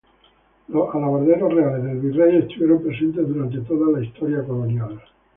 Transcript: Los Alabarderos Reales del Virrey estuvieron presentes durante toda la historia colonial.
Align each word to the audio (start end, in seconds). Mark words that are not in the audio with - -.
Los 0.69 0.95
Alabarderos 0.95 1.53
Reales 1.53 1.83
del 1.83 1.99
Virrey 1.99 2.37
estuvieron 2.39 2.81
presentes 2.81 3.27
durante 3.27 3.59
toda 3.59 3.99
la 3.99 4.03
historia 4.03 4.43
colonial. 4.43 4.99